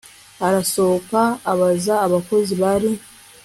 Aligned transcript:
arasohoka 0.47 1.21
abaza 1.51 1.93
abakozi 2.05 2.53
bari 2.61 2.89